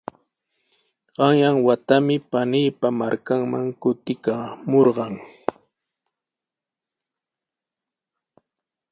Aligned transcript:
Qanyan 1.15 1.55
watami 1.67 2.15
paniiqa 2.31 2.87
markanman 2.99 3.67
kutikamurqan. 3.81 5.13